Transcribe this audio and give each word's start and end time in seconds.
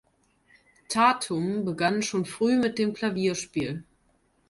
Tatum 0.89 1.63
begann 1.63 2.01
schon 2.01 2.25
früh 2.25 2.57
mit 2.57 2.79
dem 2.79 2.95
Klavierspiel. 2.95 3.83